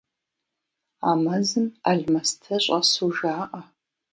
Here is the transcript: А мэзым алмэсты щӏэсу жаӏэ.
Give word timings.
А 1.09 1.11
мэзым 1.23 1.67
алмэсты 1.89 2.55
щӏэсу 2.63 3.09
жаӏэ. 3.17 3.61